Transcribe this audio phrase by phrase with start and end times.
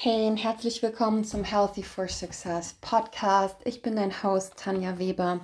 [0.00, 3.56] Hey und herzlich willkommen zum Healthy for Success Podcast.
[3.64, 5.40] Ich bin dein Host Tanja Weber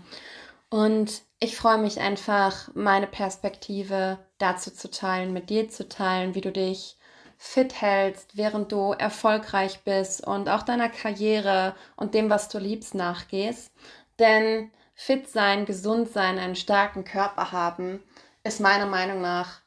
[0.71, 6.41] und ich freue mich einfach, meine Perspektive dazu zu teilen, mit dir zu teilen, wie
[6.41, 6.97] du dich
[7.37, 12.95] fit hältst, während du erfolgreich bist und auch deiner Karriere und dem, was du liebst,
[12.95, 13.73] nachgehst.
[14.21, 18.05] Denn fit sein, gesund sein, einen starken Körper haben,
[18.45, 19.64] ist meiner Meinung nach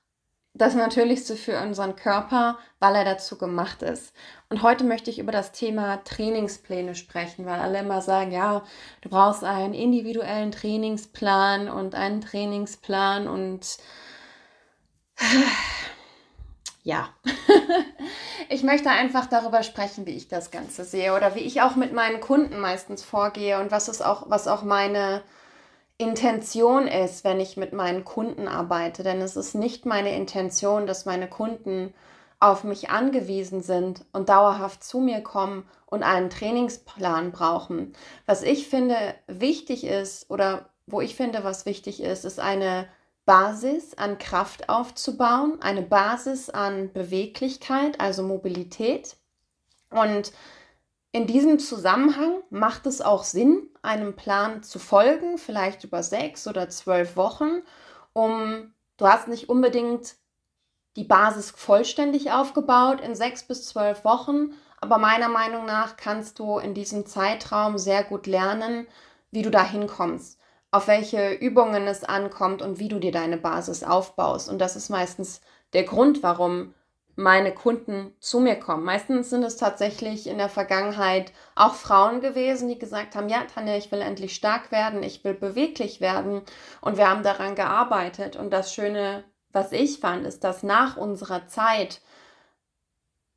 [0.58, 4.14] das Natürlichste für unseren Körper, weil er dazu gemacht ist.
[4.50, 8.64] Und heute möchte ich über das Thema Trainingspläne sprechen, weil alle immer sagen, ja,
[9.02, 13.78] du brauchst einen individuellen Trainingsplan und einen Trainingsplan und
[16.84, 17.10] ja,
[18.50, 21.94] ich möchte einfach darüber sprechen, wie ich das Ganze sehe oder wie ich auch mit
[21.94, 25.22] meinen Kunden meistens vorgehe und was ist auch, was auch meine
[25.98, 29.04] Intention ist, wenn ich mit meinen Kunden arbeite.
[29.04, 31.94] Denn es ist nicht meine Intention, dass meine Kunden
[32.40, 37.94] auf mich angewiesen sind und dauerhaft zu mir kommen und einen Trainingsplan brauchen.
[38.28, 38.96] Was ich finde
[39.28, 42.88] wichtig ist oder wo ich finde, was wichtig ist, ist eine
[43.26, 49.18] Basis an Kraft aufzubauen, eine Basis an Beweglichkeit, also Mobilität.
[49.90, 50.32] Und
[51.18, 56.70] in diesem Zusammenhang macht es auch Sinn, einem Plan zu folgen, vielleicht über sechs oder
[56.70, 57.64] zwölf Wochen,
[58.14, 60.16] um du hast nicht unbedingt
[60.96, 66.60] die Basis vollständig aufgebaut in sechs bis zwölf Wochen, aber meiner Meinung nach kannst du
[66.60, 68.86] in diesem Zeitraum sehr gut lernen,
[69.32, 70.40] wie du da hinkommst,
[70.70, 74.50] auf welche Übungen es ankommt und wie du dir deine Basis aufbaust.
[74.50, 75.42] Und das ist meistens
[75.74, 76.76] der Grund, warum
[77.18, 78.84] meine Kunden zu mir kommen.
[78.84, 83.76] Meistens sind es tatsächlich in der Vergangenheit auch Frauen gewesen, die gesagt haben, ja, Tanja,
[83.76, 86.44] ich will endlich stark werden, ich will beweglich werden
[86.80, 88.36] und wir haben daran gearbeitet.
[88.36, 92.02] Und das Schöne, was ich fand, ist, dass nach unserer Zeit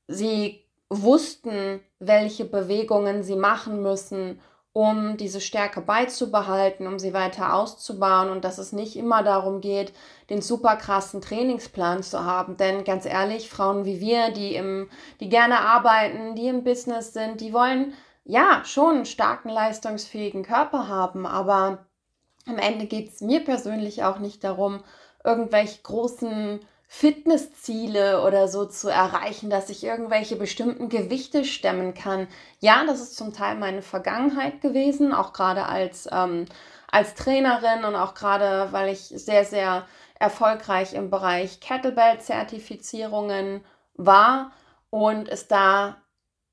[0.08, 4.40] sie wussten, welche Bewegungen sie machen müssen,
[4.72, 9.92] um diese Stärke beizubehalten, um sie weiter auszubauen und dass es nicht immer darum geht,
[10.30, 12.56] den super krassen Trainingsplan zu haben.
[12.56, 17.40] Denn ganz ehrlich, Frauen wie wir, die im, die gerne arbeiten, die im Business sind,
[17.40, 21.86] die wollen ja schon einen starken, leistungsfähigen Körper haben, aber
[22.46, 24.82] am Ende geht es mir persönlich auch nicht darum,
[25.24, 26.60] irgendwelche großen
[26.92, 32.26] Fitnessziele oder so zu erreichen, dass ich irgendwelche bestimmten Gewichte stemmen kann.
[32.58, 36.46] Ja, das ist zum Teil meine Vergangenheit gewesen, auch gerade als, ähm,
[36.90, 39.86] als Trainerin und auch gerade, weil ich sehr, sehr
[40.18, 43.64] erfolgreich im Bereich Kettlebell-Zertifizierungen
[43.94, 44.50] war
[44.90, 46.02] und es da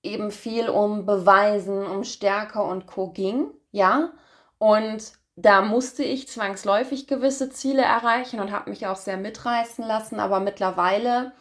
[0.03, 3.09] eben viel um Beweisen, um Stärke und Co.
[3.09, 3.49] ging.
[3.71, 4.11] Ja,
[4.59, 10.19] und da musste ich zwangsläufig gewisse Ziele erreichen und habe mich auch sehr mitreißen lassen.
[10.19, 11.31] Aber mittlerweile,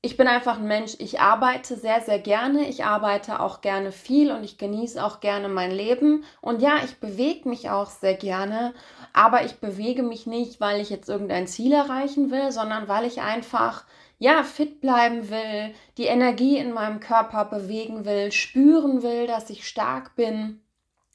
[0.00, 2.66] ich bin einfach ein Mensch, ich arbeite sehr, sehr gerne.
[2.70, 6.24] Ich arbeite auch gerne viel und ich genieße auch gerne mein Leben.
[6.40, 8.72] Und ja, ich bewege mich auch sehr gerne.
[9.12, 13.20] Aber ich bewege mich nicht, weil ich jetzt irgendein Ziel erreichen will, sondern weil ich
[13.20, 13.84] einfach
[14.18, 19.68] ja, fit bleiben will, die Energie in meinem Körper bewegen will, spüren will, dass ich
[19.68, 20.62] stark bin.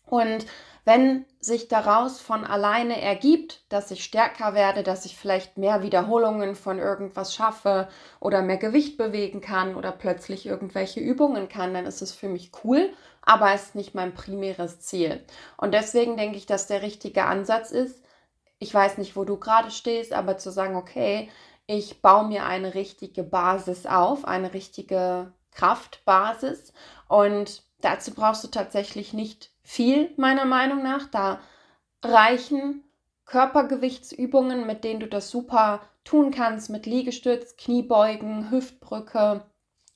[0.05, 0.45] Und
[0.85, 6.55] wenn sich daraus von alleine ergibt, dass ich stärker werde, dass ich vielleicht mehr Wiederholungen
[6.55, 7.87] von irgendwas schaffe
[8.19, 12.51] oder mehr Gewicht bewegen kann oder plötzlich irgendwelche Übungen kann, dann ist es für mich
[12.63, 15.23] cool, aber es ist nicht mein primäres Ziel.
[15.57, 18.03] Und deswegen denke ich, dass der richtige Ansatz ist,
[18.59, 21.29] ich weiß nicht, wo du gerade stehst, aber zu sagen, okay,
[21.65, 26.73] ich baue mir eine richtige Basis auf, eine richtige Kraftbasis
[27.07, 31.07] und dazu brauchst du tatsächlich nicht viel, meiner Meinung nach.
[31.07, 31.39] Da
[32.03, 32.83] reichen
[33.25, 39.45] Körpergewichtsübungen, mit denen du das super tun kannst, mit Liegestütz, Kniebeugen, Hüftbrücke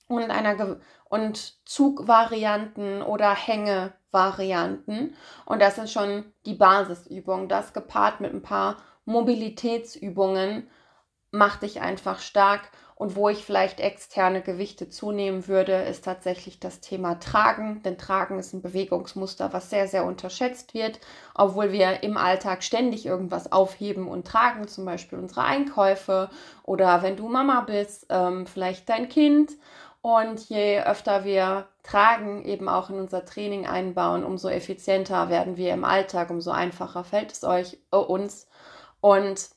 [0.07, 0.77] und einer
[1.09, 5.15] und Zugvarianten oder Hängevarianten.
[5.45, 7.49] Und das ist schon die Basisübung.
[7.49, 10.69] Das gepaart mit ein paar Mobilitätsübungen
[11.31, 16.81] macht dich einfach stark und wo ich vielleicht externe Gewichte zunehmen würde, ist tatsächlich das
[16.81, 17.83] Thema Tragen.
[17.83, 20.99] Denn Tragen ist ein Bewegungsmuster, was sehr, sehr unterschätzt wird,
[21.35, 26.31] obwohl wir im Alltag ständig irgendwas aufheben und tragen, zum Beispiel unsere Einkäufe
[26.63, 29.51] oder wenn du Mama bist, ähm, vielleicht dein Kind.
[30.01, 35.71] Und je öfter wir Tragen eben auch in unser Training einbauen, umso effizienter werden wir
[35.71, 38.47] im Alltag, umso einfacher fällt es euch, äh, uns.
[39.01, 39.49] Und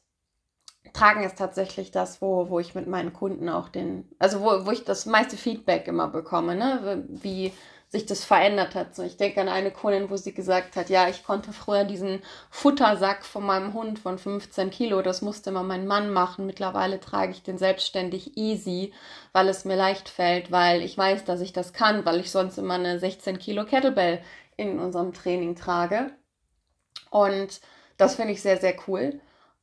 [0.93, 4.71] Tragen ist tatsächlich das, wo, wo ich mit meinen Kunden auch den, also wo, wo
[4.71, 7.05] ich das meiste Feedback immer bekomme, ne?
[7.09, 7.53] Wie,
[7.91, 8.94] sich das verändert hat.
[8.94, 12.23] So, ich denke an eine Kundin, wo sie gesagt hat, ja, ich konnte früher diesen
[12.49, 16.47] Futtersack von meinem Hund von 15 Kilo, das musste immer mein Mann machen.
[16.47, 18.93] Mittlerweile trage ich den selbstständig easy,
[19.33, 22.59] weil es mir leicht fällt, weil ich weiß, dass ich das kann, weil ich sonst
[22.59, 24.23] immer eine 16 Kilo Kettlebell
[24.56, 26.12] in unserem Training trage.
[27.11, 27.61] Und
[27.97, 29.21] das finde ich sehr, sehr cool.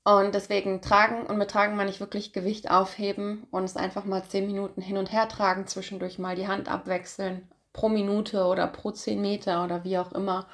[0.08, 4.24] Und deswegen tragen und mit tragen meine ich wirklich Gewicht aufheben und es einfach mal
[4.24, 8.92] 10 Minuten hin und her tragen, zwischendurch mal die Hand abwechseln, pro Minute oder pro
[8.92, 10.48] 10 Meter oder wie auch immer,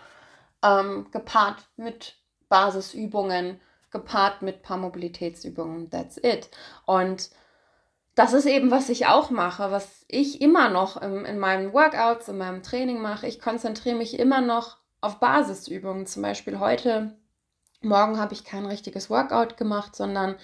[0.63, 2.15] ähm, gepaart mit
[2.49, 3.61] Basisübungen,
[3.91, 5.91] gepaart mit paar Mobilitätsübungen.
[5.91, 6.49] That's it.
[6.87, 7.29] Und
[8.15, 12.27] das ist eben, was ich auch mache, was ich immer noch im, in meinen Workouts,
[12.27, 13.27] in meinem Training mache.
[13.27, 16.07] Ich konzentriere mich immer noch auf Basisübungen.
[16.07, 17.15] Zum Beispiel heute,
[17.83, 20.35] morgen habe ich kein richtiges Workout gemacht, sondern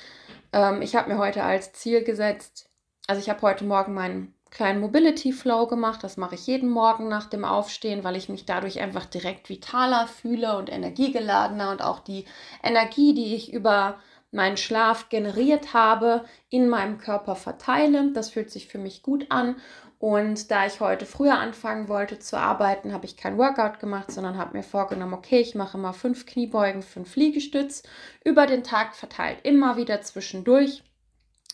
[0.53, 2.69] ähm, ich habe mir heute als Ziel gesetzt,
[3.07, 6.03] also ich habe heute Morgen meinen kleinen Mobility Flow gemacht.
[6.03, 10.07] Das mache ich jeden Morgen nach dem Aufstehen, weil ich mich dadurch einfach direkt vitaler
[10.07, 12.25] fühle und energiegeladener und auch die
[12.63, 13.99] Energie, die ich über
[14.31, 18.11] meinen Schlaf generiert habe, in meinem Körper verteile.
[18.13, 19.55] Das fühlt sich für mich gut an.
[19.97, 24.37] Und da ich heute früher anfangen wollte zu arbeiten, habe ich kein Workout gemacht, sondern
[24.37, 27.83] habe mir vorgenommen, okay, ich mache mal fünf Kniebeugen, fünf Liegestütz
[28.23, 30.83] über den Tag verteilt, immer wieder zwischendurch.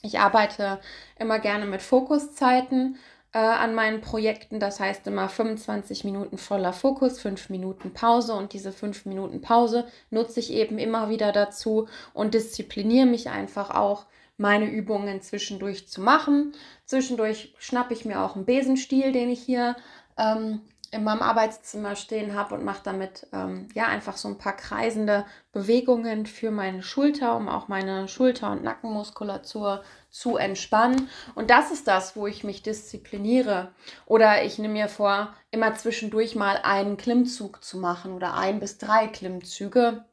[0.04, 0.80] Ich arbeite
[1.18, 2.98] immer gerne mit Fokuszeiten
[3.36, 4.62] äh, an meinen Projekten.
[4.62, 9.86] Das heißt immer 25 Minuten voller Fokus, 5 Minuten Pause und diese 5 Minuten Pause
[10.10, 14.06] nutze ich eben immer wieder dazu und diszipliniere mich einfach auch,
[14.38, 16.54] meine Übungen zwischendurch zu machen.
[16.86, 19.78] Zwischendurch schnappe ich mir auch einen Besenstiel, den ich hier
[20.18, 20.62] ähm,
[20.96, 25.26] in meinem Arbeitszimmer stehen habe und mache damit ähm, ja einfach so ein paar kreisende
[25.52, 31.10] Bewegungen für meine Schulter, um auch meine Schulter- und Nackenmuskulatur zu entspannen.
[31.36, 33.74] Und das ist das, wo ich mich diszipliniere.
[34.06, 38.78] Oder ich nehme mir vor, immer zwischendurch mal einen Klimmzug zu machen oder ein bis
[38.78, 40.06] drei Klimmzüge.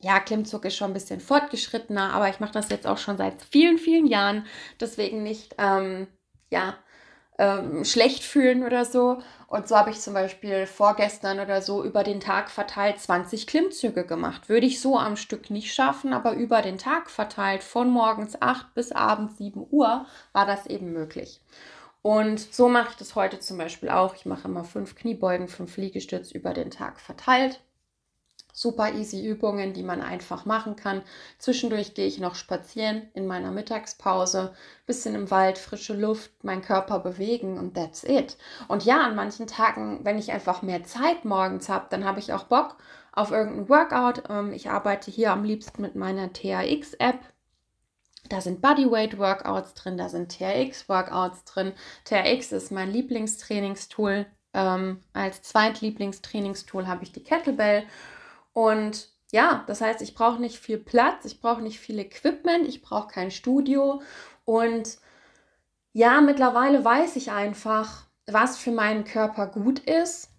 [0.00, 3.42] Ja, Klimmzug ist schon ein bisschen fortgeschrittener, aber ich mache das jetzt auch schon seit
[3.42, 4.46] vielen, vielen Jahren.
[4.78, 6.06] Deswegen nicht, ähm,
[6.50, 6.76] ja,
[7.38, 9.18] ähm, schlecht fühlen oder so.
[9.46, 14.04] Und so habe ich zum Beispiel vorgestern oder so über den Tag verteilt 20 Klimmzüge
[14.04, 14.48] gemacht.
[14.48, 18.74] Würde ich so am Stück nicht schaffen, aber über den Tag verteilt von morgens 8
[18.74, 21.40] bis abends 7 Uhr war das eben möglich.
[22.02, 24.14] Und so mache ich das heute zum Beispiel auch.
[24.14, 27.60] Ich mache immer fünf Kniebeugen, fünf Liegestütz über den Tag verteilt
[28.60, 31.02] super easy Übungen, die man einfach machen kann.
[31.38, 34.52] Zwischendurch gehe ich noch spazieren in meiner Mittagspause,
[34.84, 38.36] bisschen im Wald, frische Luft, meinen Körper bewegen und that's it.
[38.66, 42.32] Und ja, an manchen Tagen, wenn ich einfach mehr Zeit morgens habe, dann habe ich
[42.32, 42.76] auch Bock
[43.12, 44.24] auf irgendein Workout.
[44.28, 47.20] Ähm, ich arbeite hier am liebsten mit meiner THX-App.
[48.28, 51.72] Da sind Bodyweight-Workouts drin, da sind TRX-Workouts drin.
[52.04, 54.26] TRX ist mein Lieblingstrainingstool.
[54.52, 57.84] Ähm, als Zweitlieblingstrainingstool habe ich die Kettlebell
[58.58, 62.82] und ja, das heißt, ich brauche nicht viel Platz, ich brauche nicht viel Equipment, ich
[62.82, 64.02] brauche kein Studio.
[64.44, 64.98] Und
[65.92, 70.32] ja, mittlerweile weiß ich einfach, was für meinen Körper gut ist.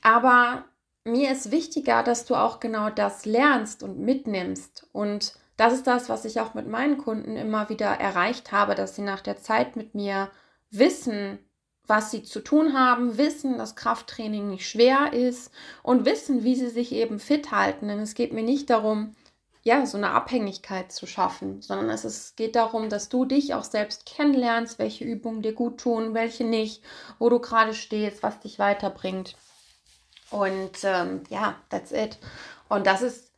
[0.00, 0.64] Aber
[1.04, 4.88] mir ist wichtiger, dass du auch genau das lernst und mitnimmst.
[4.92, 8.96] Und das ist das, was ich auch mit meinen Kunden immer wieder erreicht habe, dass
[8.96, 10.30] sie nach der Zeit mit mir
[10.70, 11.45] wissen,
[11.86, 15.52] was sie zu tun haben, wissen, dass Krafttraining nicht schwer ist
[15.82, 17.88] und wissen, wie sie sich eben fit halten.
[17.88, 19.14] Denn es geht mir nicht darum,
[19.62, 23.64] ja, so eine Abhängigkeit zu schaffen, sondern es ist, geht darum, dass du dich auch
[23.64, 26.82] selbst kennenlernst, welche Übungen dir gut tun, welche nicht,
[27.18, 29.36] wo du gerade stehst, was dich weiterbringt.
[30.30, 32.18] Und ähm, ja, that's it.
[32.68, 33.32] Und das ist,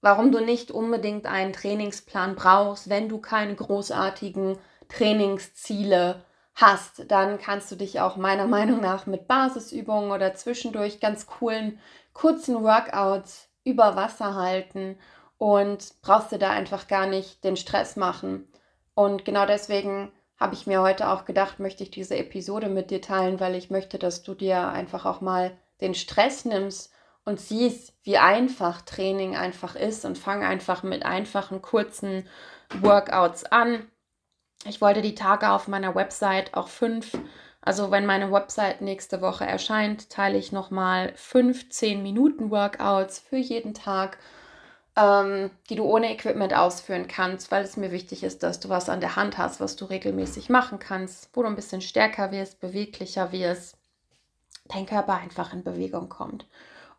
[0.00, 6.24] warum du nicht unbedingt einen Trainingsplan brauchst, wenn du keine großartigen Trainingsziele
[6.56, 11.78] hast dann kannst du dich auch meiner Meinung nach mit Basisübungen oder zwischendurch ganz coolen,
[12.12, 14.98] kurzen Workouts über Wasser halten
[15.38, 18.48] und brauchst du da einfach gar nicht den Stress machen.
[18.94, 23.02] Und genau deswegen habe ich mir heute auch gedacht, möchte ich diese Episode mit dir
[23.02, 26.92] teilen, weil ich möchte, dass du dir einfach auch mal den Stress nimmst
[27.24, 32.26] und siehst, wie einfach Training einfach ist und fang einfach mit einfachen, kurzen
[32.80, 33.86] Workouts an
[34.64, 37.16] ich wollte die Tage auf meiner Website auch fünf,
[37.60, 43.36] also wenn meine Website nächste Woche erscheint, teile ich nochmal fünf 10 Minuten Workouts für
[43.36, 44.18] jeden Tag,
[44.96, 48.88] ähm, die du ohne Equipment ausführen kannst, weil es mir wichtig ist, dass du was
[48.88, 52.60] an der Hand hast, was du regelmäßig machen kannst, wo du ein bisschen stärker wirst,
[52.60, 53.76] beweglicher wirst,
[54.68, 56.46] dein Körper einfach in Bewegung kommt.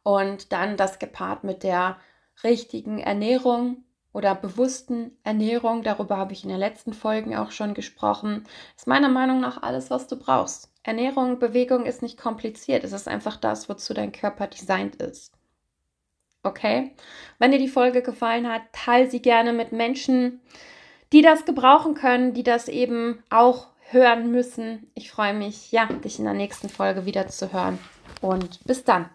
[0.04, 1.98] Und dann das gepaart mit der
[2.44, 3.84] richtigen Ernährung,
[4.18, 8.46] oder bewussten Ernährung, darüber habe ich in den letzten Folgen auch schon gesprochen,
[8.76, 10.72] ist meiner Meinung nach alles, was du brauchst.
[10.82, 12.84] Ernährung, Bewegung ist nicht kompliziert.
[12.84, 15.34] Es ist einfach das, wozu dein Körper designt ist.
[16.42, 16.96] Okay?
[17.38, 20.42] Wenn dir die Folge gefallen hat, teile sie gerne mit Menschen,
[21.14, 24.90] die das gebrauchen können, die das eben auch hören müssen.
[24.96, 27.78] Ich freue mich, ja, dich in der nächsten Folge wieder zu hören.
[28.22, 29.12] Und bis dann.